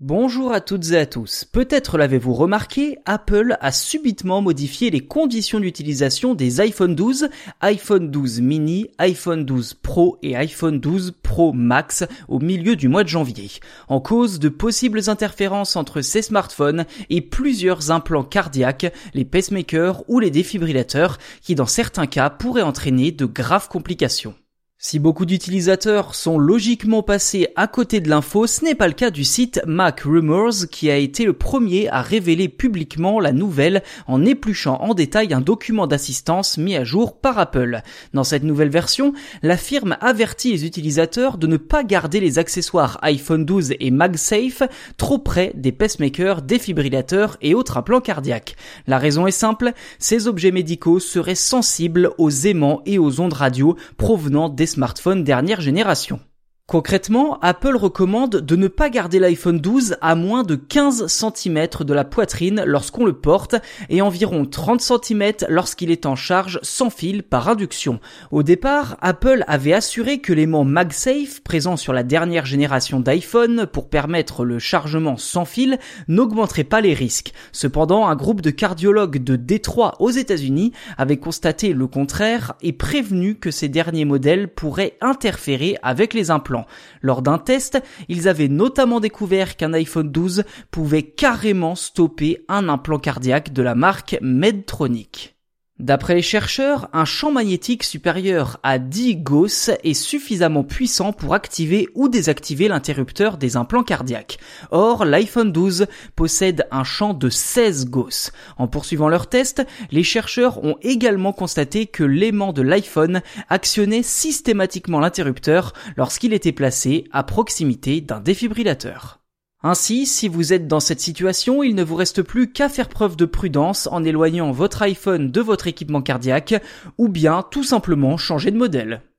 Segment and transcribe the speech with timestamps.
[0.00, 1.46] Bonjour à toutes et à tous.
[1.46, 7.30] Peut-être l'avez-vous remarqué, Apple a subitement modifié les conditions d'utilisation des iPhone 12,
[7.62, 13.04] iPhone 12 mini, iPhone 12 Pro et iPhone 12 Pro Max au milieu du mois
[13.04, 13.50] de janvier,
[13.88, 20.20] en cause de possibles interférences entre ces smartphones et plusieurs implants cardiaques, les pacemakers ou
[20.20, 24.34] les défibrillateurs qui dans certains cas pourraient entraîner de graves complications.
[24.78, 29.10] Si beaucoup d'utilisateurs sont logiquement passés à côté de l'info, ce n'est pas le cas
[29.10, 34.22] du site Mac Rumors qui a été le premier à révéler publiquement la nouvelle en
[34.22, 37.80] épluchant en détail un document d'assistance mis à jour par Apple.
[38.12, 42.98] Dans cette nouvelle version, la firme avertit les utilisateurs de ne pas garder les accessoires
[43.00, 44.62] iPhone 12 et MagSafe
[44.98, 48.56] trop près des pacemakers, défibrillateurs et autres implants cardiaques.
[48.86, 53.74] La raison est simple, ces objets médicaux seraient sensibles aux aimants et aux ondes radio
[53.96, 56.20] provenant des smartphones dernière génération.
[56.68, 61.94] Concrètement, Apple recommande de ne pas garder l'iPhone 12 à moins de 15 cm de
[61.94, 63.54] la poitrine lorsqu'on le porte
[63.88, 68.00] et environ 30 cm lorsqu'il est en charge sans fil par induction.
[68.32, 73.88] Au départ, Apple avait assuré que l'aimant MagSafe présent sur la dernière génération d'iPhone pour
[73.88, 77.32] permettre le chargement sans fil n'augmenterait pas les risques.
[77.52, 83.36] Cependant, un groupe de cardiologues de Détroit aux États-Unis avait constaté le contraire et prévenu
[83.36, 86.55] que ces derniers modèles pourraient interférer avec les implants.
[87.02, 92.98] Lors d'un test, ils avaient notamment découvert qu'un iPhone 12 pouvait carrément stopper un implant
[92.98, 95.35] cardiaque de la marque Medtronic.
[95.78, 101.90] D'après les chercheurs, un champ magnétique supérieur à 10 Gauss est suffisamment puissant pour activer
[101.94, 104.38] ou désactiver l'interrupteur des implants cardiaques.
[104.70, 108.32] Or, l'iPhone 12 possède un champ de 16 Gauss.
[108.56, 114.98] En poursuivant leur test, les chercheurs ont également constaté que l'aimant de l'iPhone actionnait systématiquement
[114.98, 119.20] l'interrupteur lorsqu'il était placé à proximité d'un défibrillateur.
[119.68, 123.16] Ainsi, si vous êtes dans cette situation, il ne vous reste plus qu'à faire preuve
[123.16, 126.54] de prudence en éloignant votre iPhone de votre équipement cardiaque
[126.98, 129.02] ou bien tout simplement changer de modèle.